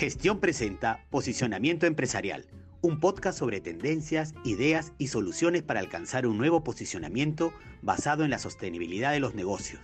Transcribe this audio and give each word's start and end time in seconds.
Gestión 0.00 0.40
presenta 0.40 1.04
Posicionamiento 1.10 1.84
Empresarial, 1.84 2.46
un 2.80 3.00
podcast 3.00 3.38
sobre 3.38 3.60
tendencias, 3.60 4.32
ideas 4.46 4.94
y 4.96 5.08
soluciones 5.08 5.62
para 5.62 5.80
alcanzar 5.80 6.26
un 6.26 6.38
nuevo 6.38 6.64
posicionamiento 6.64 7.52
basado 7.82 8.24
en 8.24 8.30
la 8.30 8.38
sostenibilidad 8.38 9.12
de 9.12 9.20
los 9.20 9.34
negocios. 9.34 9.82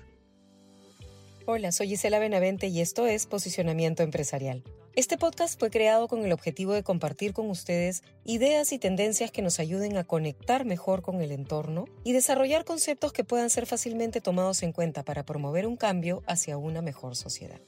Hola, 1.44 1.70
soy 1.70 1.88
Gisela 1.88 2.18
Benavente 2.18 2.68
y 2.68 2.80
esto 2.80 3.06
es 3.06 3.26
Posicionamiento 3.26 4.02
Empresarial. 4.02 4.64
Este 4.94 5.18
podcast 5.18 5.60
fue 5.60 5.68
creado 5.68 6.08
con 6.08 6.24
el 6.24 6.32
objetivo 6.32 6.72
de 6.72 6.82
compartir 6.82 7.34
con 7.34 7.50
ustedes 7.50 8.02
ideas 8.24 8.72
y 8.72 8.78
tendencias 8.78 9.30
que 9.30 9.42
nos 9.42 9.60
ayuden 9.60 9.98
a 9.98 10.04
conectar 10.04 10.64
mejor 10.64 11.02
con 11.02 11.20
el 11.20 11.30
entorno 11.30 11.84
y 12.04 12.14
desarrollar 12.14 12.64
conceptos 12.64 13.12
que 13.12 13.24
puedan 13.24 13.50
ser 13.50 13.66
fácilmente 13.66 14.22
tomados 14.22 14.62
en 14.62 14.72
cuenta 14.72 15.04
para 15.04 15.26
promover 15.26 15.66
un 15.66 15.76
cambio 15.76 16.22
hacia 16.26 16.56
una 16.56 16.80
mejor 16.80 17.16
sociedad. 17.16 17.60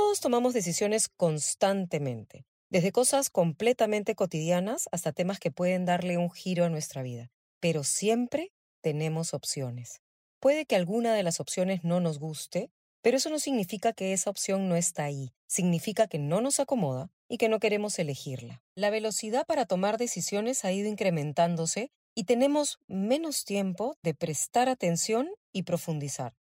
Todos 0.00 0.20
tomamos 0.20 0.54
decisiones 0.54 1.08
constantemente, 1.10 2.46
desde 2.70 2.90
cosas 2.90 3.28
completamente 3.28 4.14
cotidianas 4.14 4.88
hasta 4.92 5.12
temas 5.12 5.38
que 5.38 5.50
pueden 5.50 5.84
darle 5.84 6.16
un 6.16 6.30
giro 6.30 6.64
a 6.64 6.70
nuestra 6.70 7.02
vida, 7.02 7.30
pero 7.60 7.84
siempre 7.84 8.50
tenemos 8.80 9.34
opciones. 9.34 10.00
Puede 10.40 10.64
que 10.64 10.74
alguna 10.74 11.12
de 11.12 11.22
las 11.22 11.38
opciones 11.38 11.84
no 11.84 12.00
nos 12.00 12.18
guste, 12.18 12.70
pero 13.02 13.18
eso 13.18 13.28
no 13.28 13.38
significa 13.38 13.92
que 13.92 14.14
esa 14.14 14.30
opción 14.30 14.70
no 14.70 14.74
está 14.74 15.04
ahí, 15.04 15.34
significa 15.46 16.06
que 16.06 16.18
no 16.18 16.40
nos 16.40 16.60
acomoda 16.60 17.10
y 17.28 17.36
que 17.36 17.50
no 17.50 17.60
queremos 17.60 17.98
elegirla. 17.98 18.62
La 18.74 18.88
velocidad 18.88 19.46
para 19.46 19.66
tomar 19.66 19.98
decisiones 19.98 20.64
ha 20.64 20.72
ido 20.72 20.88
incrementándose 20.88 21.92
y 22.14 22.24
tenemos 22.24 22.78
menos 22.88 23.44
tiempo 23.44 23.98
de 24.02 24.14
prestar 24.14 24.70
atención 24.70 25.28
y 25.52 25.64
profundizar. 25.64 26.39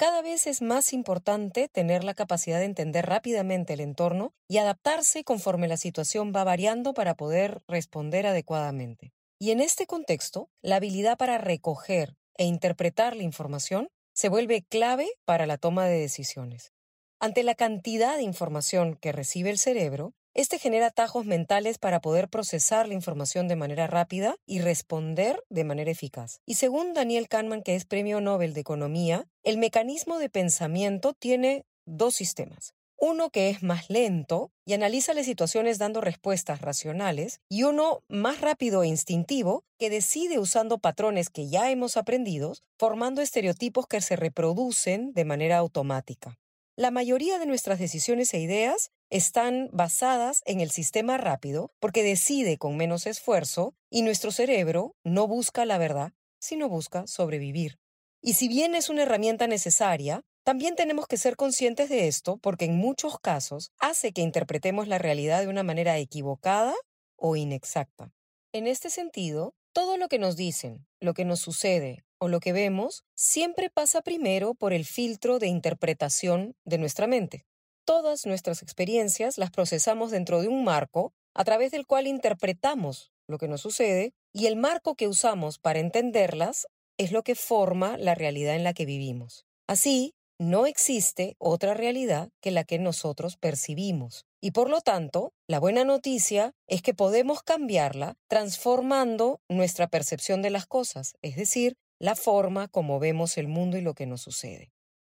Cada 0.00 0.22
vez 0.22 0.46
es 0.46 0.62
más 0.62 0.94
importante 0.94 1.68
tener 1.68 2.04
la 2.04 2.14
capacidad 2.14 2.58
de 2.58 2.64
entender 2.64 3.04
rápidamente 3.04 3.74
el 3.74 3.80
entorno 3.80 4.32
y 4.48 4.56
adaptarse 4.56 5.24
conforme 5.24 5.68
la 5.68 5.76
situación 5.76 6.32
va 6.34 6.42
variando 6.42 6.94
para 6.94 7.16
poder 7.16 7.60
responder 7.68 8.26
adecuadamente. 8.26 9.12
Y 9.38 9.50
en 9.50 9.60
este 9.60 9.86
contexto, 9.86 10.48
la 10.62 10.76
habilidad 10.76 11.18
para 11.18 11.36
recoger 11.36 12.16
e 12.38 12.46
interpretar 12.46 13.14
la 13.14 13.24
información 13.24 13.90
se 14.14 14.30
vuelve 14.30 14.62
clave 14.62 15.06
para 15.26 15.44
la 15.44 15.58
toma 15.58 15.84
de 15.84 15.98
decisiones. 15.98 16.72
Ante 17.18 17.42
la 17.42 17.54
cantidad 17.54 18.16
de 18.16 18.22
información 18.22 18.96
que 18.96 19.12
recibe 19.12 19.50
el 19.50 19.58
cerebro, 19.58 20.14
este 20.34 20.58
genera 20.58 20.86
atajos 20.86 21.26
mentales 21.26 21.78
para 21.78 22.00
poder 22.00 22.28
procesar 22.28 22.86
la 22.86 22.94
información 22.94 23.48
de 23.48 23.56
manera 23.56 23.86
rápida 23.86 24.36
y 24.46 24.60
responder 24.60 25.42
de 25.48 25.64
manera 25.64 25.90
eficaz. 25.90 26.40
Y 26.46 26.54
según 26.54 26.94
Daniel 26.94 27.28
Kahneman, 27.28 27.62
que 27.62 27.74
es 27.74 27.84
Premio 27.84 28.20
Nobel 28.20 28.54
de 28.54 28.60
Economía, 28.60 29.26
el 29.42 29.58
mecanismo 29.58 30.18
de 30.18 30.30
pensamiento 30.30 31.14
tiene 31.14 31.64
dos 31.84 32.14
sistemas. 32.14 32.74
Uno 33.02 33.30
que 33.30 33.48
es 33.48 33.62
más 33.62 33.88
lento 33.88 34.52
y 34.66 34.74
analiza 34.74 35.14
las 35.14 35.24
situaciones 35.24 35.78
dando 35.78 36.02
respuestas 36.02 36.60
racionales 36.60 37.40
y 37.48 37.62
uno 37.62 38.02
más 38.08 38.42
rápido 38.42 38.82
e 38.82 38.88
instintivo 38.88 39.64
que 39.78 39.88
decide 39.88 40.38
usando 40.38 40.78
patrones 40.78 41.30
que 41.30 41.48
ya 41.48 41.70
hemos 41.70 41.96
aprendido, 41.96 42.52
formando 42.78 43.22
estereotipos 43.22 43.86
que 43.86 44.02
se 44.02 44.16
reproducen 44.16 45.12
de 45.14 45.24
manera 45.24 45.56
automática. 45.56 46.38
La 46.76 46.90
mayoría 46.90 47.38
de 47.38 47.46
nuestras 47.46 47.78
decisiones 47.78 48.34
e 48.34 48.40
ideas 48.40 48.90
están 49.10 49.68
basadas 49.72 50.42
en 50.46 50.60
el 50.60 50.70
sistema 50.70 51.18
rápido 51.18 51.72
porque 51.80 52.02
decide 52.02 52.56
con 52.58 52.76
menos 52.76 53.06
esfuerzo 53.06 53.74
y 53.90 54.02
nuestro 54.02 54.30
cerebro 54.30 54.96
no 55.04 55.26
busca 55.26 55.64
la 55.64 55.78
verdad, 55.78 56.12
sino 56.38 56.68
busca 56.68 57.06
sobrevivir. 57.06 57.78
Y 58.22 58.34
si 58.34 58.48
bien 58.48 58.74
es 58.74 58.88
una 58.88 59.02
herramienta 59.02 59.46
necesaria, 59.46 60.22
también 60.44 60.76
tenemos 60.76 61.06
que 61.06 61.16
ser 61.16 61.36
conscientes 61.36 61.88
de 61.88 62.06
esto 62.08 62.38
porque 62.38 62.64
en 62.64 62.76
muchos 62.76 63.18
casos 63.18 63.72
hace 63.78 64.12
que 64.12 64.22
interpretemos 64.22 64.88
la 64.88 64.98
realidad 64.98 65.40
de 65.40 65.48
una 65.48 65.62
manera 65.62 65.98
equivocada 65.98 66.74
o 67.16 67.36
inexacta. 67.36 68.12
En 68.52 68.66
este 68.66 68.90
sentido, 68.90 69.54
todo 69.72 69.96
lo 69.96 70.08
que 70.08 70.18
nos 70.18 70.36
dicen, 70.36 70.86
lo 71.00 71.14
que 71.14 71.24
nos 71.24 71.40
sucede 71.40 72.04
o 72.18 72.28
lo 72.28 72.40
que 72.40 72.52
vemos 72.52 73.04
siempre 73.14 73.70
pasa 73.70 74.02
primero 74.02 74.54
por 74.54 74.72
el 74.72 74.84
filtro 74.84 75.38
de 75.38 75.48
interpretación 75.48 76.56
de 76.64 76.78
nuestra 76.78 77.06
mente. 77.06 77.46
Todas 77.90 78.24
nuestras 78.24 78.62
experiencias 78.62 79.36
las 79.36 79.50
procesamos 79.50 80.12
dentro 80.12 80.40
de 80.40 80.46
un 80.46 80.62
marco 80.62 81.12
a 81.34 81.42
través 81.42 81.72
del 81.72 81.88
cual 81.88 82.06
interpretamos 82.06 83.10
lo 83.26 83.36
que 83.36 83.48
nos 83.48 83.62
sucede 83.62 84.14
y 84.32 84.46
el 84.46 84.54
marco 84.54 84.94
que 84.94 85.08
usamos 85.08 85.58
para 85.58 85.80
entenderlas 85.80 86.68
es 86.98 87.10
lo 87.10 87.24
que 87.24 87.34
forma 87.34 87.98
la 87.98 88.14
realidad 88.14 88.54
en 88.54 88.62
la 88.62 88.74
que 88.74 88.86
vivimos. 88.86 89.44
Así, 89.66 90.14
no 90.38 90.66
existe 90.66 91.34
otra 91.38 91.74
realidad 91.74 92.28
que 92.40 92.52
la 92.52 92.62
que 92.62 92.78
nosotros 92.78 93.36
percibimos. 93.36 94.24
Y 94.40 94.52
por 94.52 94.70
lo 94.70 94.82
tanto, 94.82 95.32
la 95.48 95.58
buena 95.58 95.82
noticia 95.82 96.52
es 96.68 96.82
que 96.82 96.94
podemos 96.94 97.42
cambiarla 97.42 98.14
transformando 98.28 99.40
nuestra 99.48 99.88
percepción 99.88 100.42
de 100.42 100.50
las 100.50 100.66
cosas, 100.66 101.16
es 101.22 101.34
decir, 101.34 101.74
la 101.98 102.14
forma 102.14 102.68
como 102.68 103.00
vemos 103.00 103.36
el 103.36 103.48
mundo 103.48 103.78
y 103.78 103.80
lo 103.80 103.94
que 103.94 104.06
nos 104.06 104.20
sucede. 104.20 104.70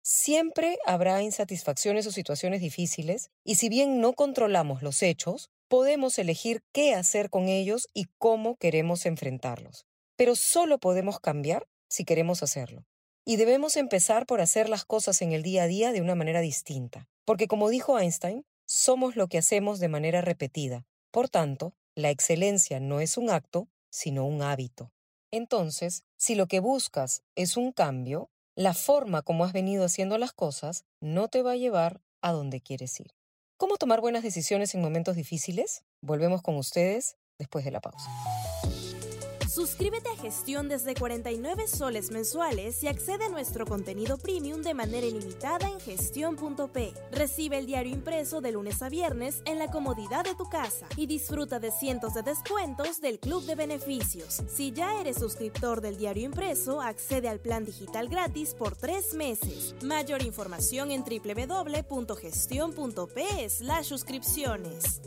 Siempre 0.07 0.77
habrá 0.85 1.23
insatisfacciones 1.23 2.05
o 2.05 2.11
situaciones 2.11 2.61
difíciles, 2.61 3.31
y 3.43 3.55
si 3.55 3.69
bien 3.69 4.01
no 4.01 4.13
controlamos 4.13 4.83
los 4.83 5.01
hechos, 5.01 5.49
podemos 5.67 6.19
elegir 6.19 6.61
qué 6.71 6.93
hacer 6.93 7.31
con 7.31 7.47
ellos 7.47 7.87
y 7.91 8.05
cómo 8.19 8.55
queremos 8.55 9.07
enfrentarlos. 9.07 9.87
Pero 10.15 10.35
solo 10.35 10.77
podemos 10.77 11.19
cambiar 11.19 11.65
si 11.89 12.05
queremos 12.05 12.43
hacerlo. 12.43 12.85
Y 13.25 13.37
debemos 13.37 13.77
empezar 13.77 14.27
por 14.27 14.41
hacer 14.41 14.69
las 14.69 14.85
cosas 14.85 15.23
en 15.23 15.31
el 15.31 15.41
día 15.41 15.63
a 15.63 15.67
día 15.67 15.91
de 15.91 16.01
una 16.01 16.13
manera 16.13 16.41
distinta, 16.41 17.07
porque 17.25 17.47
como 17.47 17.69
dijo 17.69 17.97
Einstein, 17.97 18.45
somos 18.67 19.15
lo 19.15 19.27
que 19.27 19.39
hacemos 19.39 19.79
de 19.79 19.87
manera 19.87 20.21
repetida. 20.21 20.85
Por 21.09 21.29
tanto, 21.29 21.73
la 21.95 22.11
excelencia 22.11 22.79
no 22.79 22.99
es 22.99 23.17
un 23.17 23.31
acto, 23.31 23.69
sino 23.89 24.27
un 24.27 24.43
hábito. 24.43 24.91
Entonces, 25.31 26.03
si 26.15 26.35
lo 26.35 26.45
que 26.45 26.59
buscas 26.59 27.23
es 27.33 27.57
un 27.57 27.71
cambio, 27.71 28.29
la 28.55 28.73
forma 28.73 29.21
como 29.21 29.43
has 29.43 29.53
venido 29.53 29.83
haciendo 29.83 30.17
las 30.17 30.31
cosas 30.31 30.85
no 31.01 31.27
te 31.27 31.41
va 31.41 31.51
a 31.51 31.57
llevar 31.57 32.01
a 32.21 32.31
donde 32.31 32.61
quieres 32.61 32.97
ir. 32.99 33.13
¿Cómo 33.57 33.77
tomar 33.77 34.01
buenas 34.01 34.23
decisiones 34.23 34.73
en 34.75 34.81
momentos 34.81 35.15
difíciles? 35.15 35.83
Volvemos 36.01 36.41
con 36.41 36.55
ustedes 36.55 37.17
después 37.37 37.65
de 37.65 37.71
la 37.71 37.81
pausa. 37.81 38.09
Suscríbete 39.55 40.09
a 40.09 40.17
Gestión 40.17 40.67
desde 40.67 40.95
49 40.95 41.67
soles 41.69 42.11
mensuales 42.11 42.83
y 42.83 42.89
accede 42.89 43.23
a 43.23 43.29
nuestro 43.29 43.65
contenido 43.65 44.17
premium 44.17 44.61
de 44.61 44.73
manera 44.73 45.07
ilimitada 45.07 45.69
en 45.69 45.79
gestión.p. 45.79 46.93
Recibe 47.13 47.59
el 47.59 47.65
diario 47.65 47.93
impreso 47.93 48.41
de 48.41 48.51
lunes 48.51 48.81
a 48.81 48.89
viernes 48.89 49.41
en 49.45 49.57
la 49.57 49.71
comodidad 49.71 50.25
de 50.25 50.35
tu 50.35 50.49
casa 50.49 50.87
y 50.97 51.05
disfruta 51.05 51.61
de 51.61 51.71
cientos 51.71 52.15
de 52.15 52.23
descuentos 52.23 52.99
del 52.99 53.17
Club 53.17 53.45
de 53.45 53.55
Beneficios. 53.55 54.43
Si 54.53 54.73
ya 54.73 54.99
eres 54.99 55.19
suscriptor 55.19 55.79
del 55.79 55.95
diario 55.95 56.25
impreso, 56.25 56.81
accede 56.81 57.29
al 57.29 57.39
plan 57.39 57.63
digital 57.63 58.09
gratis 58.09 58.55
por 58.55 58.75
tres 58.75 59.13
meses. 59.13 59.73
Mayor 59.81 60.21
información 60.21 60.91
en 60.91 61.05
www.gestion.p 61.05 61.95
suscripciones. 63.83 64.99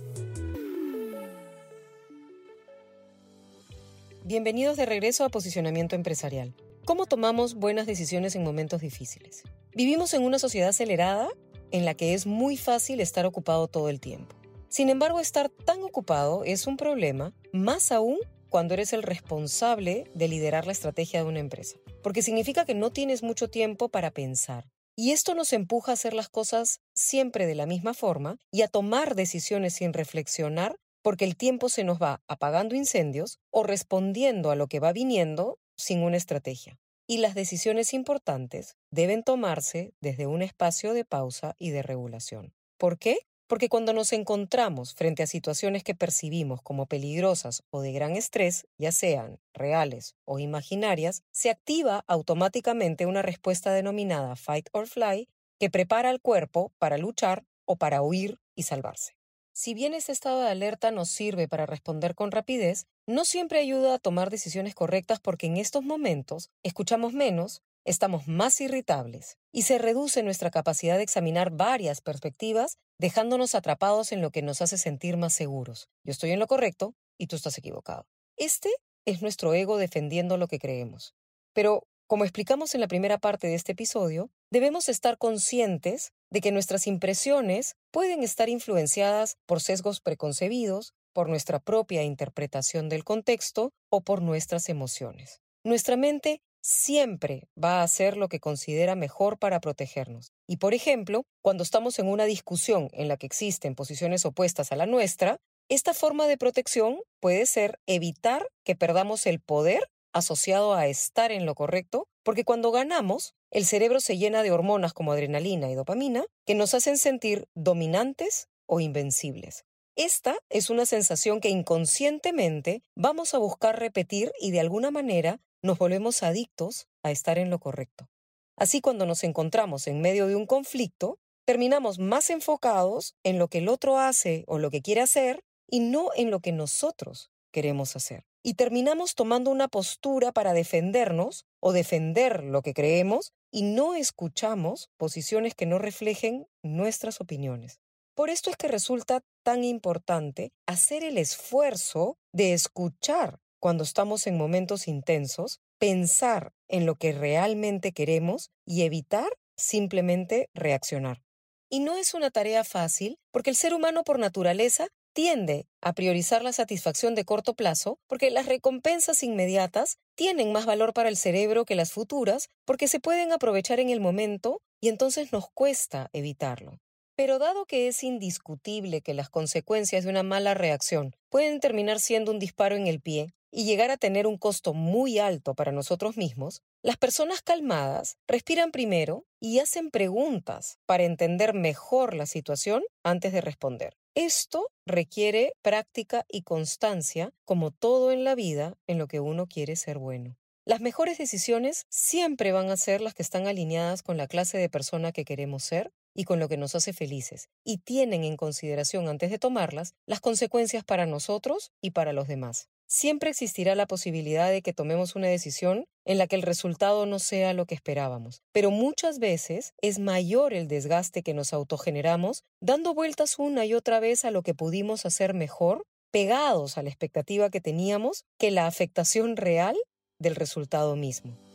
Bienvenidos 4.29 4.77
de 4.77 4.85
regreso 4.85 5.25
a 5.25 5.31
Posicionamiento 5.31 5.97
Empresarial. 5.97 6.55
¿Cómo 6.85 7.07
tomamos 7.07 7.55
buenas 7.55 7.87
decisiones 7.87 8.37
en 8.37 8.45
momentos 8.45 8.83
difíciles? 8.83 9.43
Vivimos 9.75 10.13
en 10.13 10.23
una 10.23 10.39
sociedad 10.39 10.69
acelerada 10.69 11.31
en 11.71 11.87
la 11.87 11.95
que 11.95 12.13
es 12.13 12.27
muy 12.27 12.59
fácil 12.59 13.01
estar 13.01 13.25
ocupado 13.25 13.69
todo 13.69 13.89
el 13.89 14.01
tiempo. 14.01 14.37
Sin 14.69 14.91
embargo, 14.91 15.19
estar 15.19 15.49
tan 15.49 15.83
ocupado 15.83 16.45
es 16.45 16.67
un 16.67 16.77
problema, 16.77 17.33
más 17.55 17.91
aún 17.91 18.19
cuando 18.51 18.75
eres 18.75 18.93
el 18.93 19.03
responsable 19.03 20.11
de 20.15 20.29
liderar 20.29 20.67
la 20.67 20.73
estrategia 20.73 21.23
de 21.23 21.29
una 21.31 21.41
empresa, 21.41 21.79
porque 22.03 22.21
significa 22.21 22.67
que 22.67 22.75
no 22.75 22.91
tienes 22.91 23.23
mucho 23.23 23.49
tiempo 23.49 23.89
para 23.89 24.11
pensar. 24.11 24.67
Y 24.95 25.13
esto 25.13 25.35
nos 25.35 25.55
empuja 25.55 25.93
a 25.93 25.95
hacer 25.95 26.13
las 26.13 26.29
cosas 26.29 26.81
siempre 26.93 27.47
de 27.47 27.55
la 27.55 27.65
misma 27.65 27.95
forma 27.95 28.37
y 28.51 28.61
a 28.61 28.69
tomar 28.69 29.15
decisiones 29.15 29.73
sin 29.73 29.95
reflexionar 29.95 30.77
porque 31.09 31.25
el 31.25 31.39
tiempo 31.39 31.71
se 31.71 31.85
nos 31.85 32.03
va 32.03 32.21
apagando 32.29 32.75
incendios 32.75 33.41
o 33.51 33.63
respondiendo 33.63 34.51
a 34.51 34.57
lo 34.57 34.67
que 34.67 34.79
va 34.79 34.93
viniendo 34.93 35.59
sin 35.75 36.03
una 36.03 36.19
estrategia. 36.19 36.79
Y 37.07 37.17
las 37.17 37.35
decisiones 37.35 37.95
importantes 37.95 38.77
deben 38.91 39.23
tomarse 39.23 39.95
desde 40.03 40.27
un 40.27 40.43
espacio 40.43 40.93
de 40.93 41.07
pausa 41.07 41.57
y 41.59 41.71
de 41.71 41.81
regulación. 41.81 42.53
¿Por 42.77 42.99
qué? 42.99 43.21
Porque 43.47 43.71
cuando 43.71 43.95
nos 43.95 44.13
encontramos 44.13 44.95
frente 44.95 45.23
a 45.23 45.27
situaciones 45.27 45.83
que 45.83 45.95
percibimos 45.95 46.61
como 46.61 46.85
peligrosas 46.85 47.63
o 47.71 47.81
de 47.81 47.93
gran 47.93 48.15
estrés, 48.15 48.67
ya 48.77 48.93
sean 48.93 49.41
reales 49.55 50.15
o 50.27 50.39
imaginarias, 50.39 51.23
se 51.33 51.49
activa 51.49 52.05
automáticamente 52.07 53.07
una 53.07 53.23
respuesta 53.23 53.73
denominada 53.73 54.37
fight 54.37 54.69
or 54.73 54.87
fly 54.87 55.27
que 55.59 55.71
prepara 55.71 56.11
al 56.11 56.21
cuerpo 56.21 56.71
para 56.77 56.99
luchar 56.99 57.47
o 57.65 57.77
para 57.77 58.03
huir 58.03 58.39
y 58.55 58.65
salvarse. 58.65 59.18
Si 59.61 59.75
bien 59.75 59.93
este 59.93 60.13
estado 60.13 60.43
de 60.43 60.51
alerta 60.51 60.93
nos 60.93 61.09
sirve 61.09 61.49
para 61.49 61.67
responder 61.67 62.15
con 62.15 62.31
rapidez, 62.31 62.87
no 63.09 63.25
siempre 63.25 63.59
ayuda 63.59 63.95
a 63.95 63.99
tomar 63.99 64.31
decisiones 64.31 64.77
correctas 64.77 65.19
porque 65.19 65.49
en 65.49 65.57
estos 65.57 65.83
momentos 65.83 66.53
escuchamos 66.63 67.13
menos, 67.13 67.65
estamos 67.85 68.29
más 68.29 68.61
irritables 68.61 69.37
y 69.51 69.63
se 69.63 69.79
reduce 69.79 70.23
nuestra 70.23 70.53
capacidad 70.53 70.97
de 70.97 71.03
examinar 71.03 71.51
varias 71.51 72.01
perspectivas 72.01 72.79
dejándonos 73.01 73.57
atrapados 73.57 74.13
en 74.13 74.23
lo 74.23 74.31
que 74.31 74.43
nos 74.43 74.63
hace 74.63 74.79
sentir 74.79 75.17
más 75.17 75.33
seguros. 75.33 75.89
Yo 76.05 76.13
estoy 76.13 76.31
en 76.31 76.39
lo 76.39 76.47
correcto 76.47 76.95
y 77.19 77.27
tú 77.27 77.35
estás 77.35 77.59
equivocado. 77.59 78.07
Este 78.37 78.71
es 79.07 79.23
nuestro 79.23 79.55
ego 79.55 79.77
defendiendo 79.77 80.37
lo 80.37 80.47
que 80.47 80.61
creemos. 80.61 81.17
Pero, 81.53 81.83
como 82.07 82.23
explicamos 82.23 82.77
en 82.77 82.81
la 82.81 82.87
primera 82.87 83.19
parte 83.19 83.49
de 83.49 83.57
este 83.57 83.73
episodio, 83.73 84.31
debemos 84.53 84.89
estar 84.89 85.19
conscientes 85.19 86.13
de 86.31 86.41
que 86.41 86.53
nuestras 86.53 86.87
impresiones 86.87 87.77
pueden 87.91 88.23
estar 88.23 88.49
influenciadas 88.49 89.37
por 89.47 89.61
sesgos 89.61 90.01
preconcebidos, 90.01 90.95
por 91.13 91.29
nuestra 91.29 91.59
propia 91.59 92.03
interpretación 92.03 92.89
del 92.89 93.05
contexto 93.05 93.73
o 93.91 94.03
por 94.03 94.23
nuestras 94.23 94.69
emociones. 94.69 95.41
Nuestra 95.65 95.97
mente 95.97 96.41
siempre 96.61 97.49
va 97.63 97.81
a 97.81 97.83
hacer 97.83 98.17
lo 98.17 98.29
que 98.29 98.41
considera 98.41 98.95
mejor 98.95 99.39
para 99.39 99.61
protegernos. 99.61 100.33
Y 100.47 100.59
por 100.59 100.75
ejemplo, 100.75 101.25
cuando 101.43 101.63
estamos 101.63 101.99
en 101.99 102.09
una 102.09 102.25
discusión 102.25 102.89
en 102.93 103.09
la 103.09 103.17
que 103.17 103.27
existen 103.27 103.75
posiciones 103.75 104.25
opuestas 104.25 104.71
a 104.73 104.77
la 104.77 104.87
nuestra, 104.87 105.39
esta 105.69 105.95
forma 105.95 106.27
de 106.27 106.39
protección 106.39 106.99
puede 107.21 107.47
ser 107.47 107.79
evitar 107.87 108.49
que 108.65 108.77
perdamos 108.77 109.27
el 109.27 109.41
poder 109.41 109.91
asociado 110.13 110.75
a 110.75 110.87
estar 110.87 111.33
en 111.33 111.47
lo 111.47 111.55
correcto, 111.55 112.09
porque 112.29 112.45
cuando 112.45 112.71
ganamos, 112.71 113.35
el 113.51 113.65
cerebro 113.65 114.01
se 114.01 114.19
llena 114.19 114.43
de 114.43 114.51
hormonas 114.51 114.93
como 114.93 115.13
adrenalina 115.13 115.71
y 115.71 115.75
dopamina 115.75 116.27
que 116.45 116.55
nos 116.55 116.75
hacen 116.75 116.99
sentir 116.99 117.49
dominantes 117.55 118.51
o 118.67 118.81
invencibles. 118.81 119.65
Esta 119.97 120.37
es 120.51 120.69
una 120.69 120.85
sensación 120.85 121.41
que 121.41 121.49
inconscientemente 121.49 122.83
vamos 122.95 123.33
a 123.33 123.39
buscar 123.39 123.81
repetir 123.81 124.31
y 124.39 124.51
de 124.51 124.61
alguna 124.61 124.91
manera 124.91 125.41
nos 125.63 125.79
volvemos 125.79 126.23
adictos 126.23 126.87
a 127.03 127.11
estar 127.11 127.39
en 127.39 127.49
lo 127.49 127.61
correcto. 127.61 128.11
Así 128.57 128.83
cuando 128.83 129.07
nos 129.07 129.25
encontramos 129.25 129.87
en 129.87 130.03
medio 130.03 130.27
de 130.27 130.37
un 130.37 130.45
conflicto, 130.45 131.19
terminamos 131.47 131.99
más 131.99 132.29
enfocados 132.29 133.15
en 133.23 133.39
lo 133.39 133.49
que 133.49 133.57
el 133.57 133.71
otro 133.71 133.97
hace 133.97 134.45
o 134.49 134.59
lo 134.59 134.71
que 134.71 134.83
quiere 134.83 135.01
hacer 135.01 135.45
y 135.67 135.81
no 135.81 136.11
en 136.15 136.31
lo 136.31 136.41
que 136.41 136.53
nosotros 136.53 137.31
queremos 137.53 137.97
hacer. 137.97 138.28
Y 138.49 138.55
terminamos 138.55 139.15
tomando 139.15 139.51
una 139.51 139.69
postura 139.69 140.33
para 140.33 140.55
defendernos 140.55 141.45
o 141.61 141.75
defender 141.75 142.43
lo 142.43 142.63
que 142.63 142.73
creemos 142.73 143.35
y 143.51 143.61
no 143.61 143.95
escuchamos 143.95 144.89
posiciones 144.97 145.55
que 145.55 145.67
no 145.67 145.79
reflejen 145.79 146.47
nuestras 146.63 147.21
opiniones. 147.21 147.79
Por 148.15 148.31
esto 148.31 148.49
es 148.49 148.57
que 148.57 148.67
resulta 148.67 149.21
tan 149.43 149.65
importante 149.65 150.51
hacer 150.65 151.05
el 151.05 151.19
esfuerzo 151.19 152.17
de 152.33 152.55
escuchar 152.55 153.39
cuando 153.61 153.85
estamos 153.85 154.27
en 154.27 154.39
momentos 154.39 154.89
intensos, 154.89 155.61
pensar 155.77 156.55
en 156.69 156.87
lo 156.87 156.95
que 156.95 157.13
realmente 157.13 157.93
queremos 157.93 158.51
y 158.65 158.85
evitar 158.85 159.29
simplemente 159.59 160.49
reaccionar. 160.55 161.21
Y 161.69 161.81
no 161.81 161.99
es 161.99 162.15
una 162.15 162.31
tarea 162.31 162.65
fácil 162.65 163.19
porque 163.31 163.51
el 163.51 163.57
ser 163.57 163.75
humano 163.75 164.05
por 164.05 164.19
naturaleza 164.19 164.89
tiende 165.19 165.67
a 165.81 165.95
priorizar 165.95 166.45
la 166.45 166.53
satisfacción 166.53 167.17
de 167.17 167.25
corto 167.25 167.55
plazo 167.55 167.99
porque 168.07 168.31
las 168.31 168.47
recompensas 168.47 169.25
inmediatas 169.25 169.99
tienen 170.15 170.53
más 170.53 170.65
valor 170.65 170.95
para 170.95 171.09
el 171.09 171.17
cerebro 171.17 171.65
que 171.65 171.75
las 171.75 171.91
futuras 171.91 172.51
porque 172.65 172.87
se 172.87 173.01
pueden 173.01 173.33
aprovechar 173.33 173.81
en 173.81 173.91
el 173.91 173.99
momento 173.99 174.63
y 174.81 174.89
entonces 174.89 175.33
nos 175.33 175.51
cuesta 175.51 176.09
evitarlo. 176.13 176.79
Pero 177.17 177.41
dado 177.41 177.67
que 177.67 177.89
es 177.89 178.05
indiscutible 178.05 179.01
que 179.01 179.13
las 179.13 179.29
consecuencias 179.29 180.05
de 180.05 180.11
una 180.11 180.23
mala 180.23 180.55
reacción 180.55 181.17
pueden 181.31 181.59
terminar 181.59 181.99
siendo 181.99 182.31
un 182.31 182.39
disparo 182.39 182.77
en 182.77 182.87
el 182.87 183.01
pie 183.01 183.35
y 183.51 183.65
llegar 183.65 183.91
a 183.91 183.97
tener 183.97 184.29
un 184.29 184.39
costo 184.39 184.73
muy 184.73 185.19
alto 185.19 185.57
para 185.57 185.73
nosotros 185.73 186.17
mismos, 186.17 186.63
las 186.81 186.97
personas 186.97 187.43
calmadas 187.43 188.19
respiran 188.29 188.71
primero 188.71 189.25
y 189.41 189.59
hacen 189.59 189.91
preguntas 189.91 190.79
para 190.87 191.03
entender 191.03 191.55
mejor 191.55 192.15
la 192.15 192.27
situación 192.27 192.85
antes 193.03 193.33
de 193.33 193.41
responder. 193.41 193.97
Esto 194.21 194.73
requiere 194.85 195.53
práctica 195.63 196.27
y 196.29 196.43
constancia, 196.43 197.33
como 197.45 197.71
todo 197.71 198.11
en 198.11 198.25
la 198.25 198.35
vida 198.35 198.77
en 198.89 198.99
lo 198.99 199.07
que 199.07 199.21
uno 199.21 199.47
quiere 199.47 199.77
ser 199.77 199.99
bueno. 199.99 200.37
Las 200.65 200.81
mejores 200.81 201.19
decisiones 201.19 201.87
siempre 201.89 202.51
van 202.51 202.69
a 202.69 202.77
ser 202.77 203.01
las 203.01 203.15
que 203.15 203.23
están 203.23 203.47
alineadas 203.47 204.03
con 204.03 204.17
la 204.17 204.27
clase 204.27 204.59
de 204.59 204.69
persona 204.69 205.13
que 205.13 205.25
queremos 205.25 205.63
ser 205.63 205.93
y 206.19 206.25
con 206.25 206.41
lo 206.41 206.49
que 206.49 206.57
nos 206.57 206.75
hace 206.75 206.93
felices, 206.93 207.49
y 207.63 207.79
tienen 207.79 208.25
en 208.25 208.37
consideración 208.37 209.07
antes 209.07 209.31
de 209.31 209.39
tomarlas 209.39 209.95
las 210.05 210.19
consecuencias 210.19 210.83
para 210.83 211.07
nosotros 211.07 211.71
y 211.81 211.93
para 211.93 212.13
los 212.13 212.27
demás. 212.27 212.67
Siempre 212.89 213.31
existirá 213.31 213.77
la 213.77 213.87
posibilidad 213.87 214.51
de 214.51 214.61
que 214.61 214.73
tomemos 214.73 215.15
una 215.15 215.29
decisión 215.29 215.85
en 216.05 216.19
la 216.19 216.27
que 216.27 216.35
el 216.35 216.43
resultado 216.43 217.07
no 217.07 217.21
sea 217.21 217.53
lo 217.53 217.67
que 217.67 217.77
esperábamos, 217.77 218.43
pero 218.51 218.73
muchas 218.73 219.21
veces 219.21 219.75
es 219.81 220.01
mayor 220.01 220.55
el 220.55 220.67
desgaste 220.67 221.23
que 221.23 221.35
nos 221.35 221.53
autogeneramos 221.53 222.43
dando 222.61 222.95
vueltas 222.95 223.39
una 223.39 223.65
y 223.65 223.75
otra 223.75 224.01
vez 224.01 224.25
a 224.25 224.33
lo 224.33 224.43
que 224.43 224.55
pudimos 224.55 225.07
hacer 225.07 225.35
mejor, 225.35 225.85
pegados 226.11 226.79
a 226.79 226.83
la 226.83 226.89
expectativa 226.89 227.49
que 227.49 227.61
teníamos, 227.61 228.25
que 228.41 228.51
la 228.51 228.67
afectación 228.67 229.37
real 229.37 229.77
del 230.19 230.35
resultado 230.35 230.97
mismo. 230.97 231.48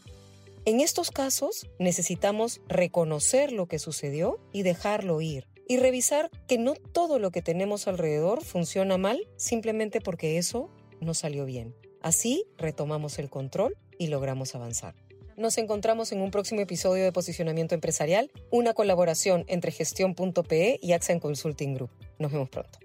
En 0.65 0.79
estos 0.79 1.11
casos 1.11 1.69
necesitamos 1.77 2.61
reconocer 2.69 3.51
lo 3.51 3.67
que 3.67 3.79
sucedió 3.79 4.39
y 4.53 4.63
dejarlo 4.63 5.19
ir, 5.19 5.45
y 5.67 5.75
revisar 5.75 6.31
que 6.47 6.57
no 6.57 6.73
todo 6.73 7.19
lo 7.19 7.31
que 7.31 7.41
tenemos 7.41 7.85
alrededor 7.89 8.45
funciona 8.45 8.97
mal 8.97 9.27
simplemente 9.35 9.99
porque 9.99 10.37
eso 10.37 10.69
no 11.01 11.13
salió 11.13 11.43
bien. 11.45 11.75
Así 12.01 12.45
retomamos 12.57 13.19
el 13.19 13.29
control 13.29 13.75
y 13.97 14.07
logramos 14.07 14.55
avanzar. 14.55 14.95
Nos 15.35 15.57
encontramos 15.57 16.13
en 16.13 16.21
un 16.21 16.31
próximo 16.31 16.61
episodio 16.61 17.03
de 17.03 17.11
Posicionamiento 17.11 17.75
Empresarial, 17.75 18.31
una 18.49 18.73
colaboración 18.73 19.43
entre 19.47 19.71
gestión.pe 19.71 20.79
y 20.81 20.93
AXA 20.93 21.19
Consulting 21.19 21.73
Group. 21.73 21.91
Nos 22.19 22.31
vemos 22.31 22.49
pronto. 22.49 22.82